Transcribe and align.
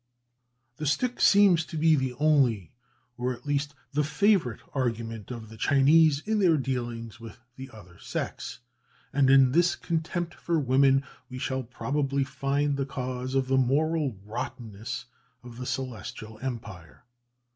_"The 0.77 0.87
stick 0.87 1.21
seems 1.21 1.63
to 1.65 1.77
be 1.77 1.93
the 1.95 2.13
only, 2.15 2.71
or 3.19 3.33
at 3.33 3.45
least 3.45 3.75
the 3.93 4.03
favourite, 4.03 4.61
argument 4.73 5.29
of 5.29 5.47
the 5.49 5.57
Chinese 5.57 6.23
in 6.25 6.39
their 6.39 6.57
dealings 6.57 7.19
with 7.19 7.37
the 7.55 7.69
other 7.69 7.99
sex; 7.99 8.61
and 9.13 9.29
in 9.29 9.51
this 9.51 9.75
contempt 9.75 10.33
for 10.33 10.59
women 10.59 11.03
we 11.29 11.37
shall 11.37 11.61
probably 11.61 12.23
find 12.23 12.77
the 12.77 12.85
cause 12.87 13.35
of 13.35 13.47
the 13.47 13.57
moral 13.59 14.17
rottenness 14.25 15.05
of 15.43 15.57
the 15.59 15.67
Celestial 15.67 16.39
Empire. 16.41 17.03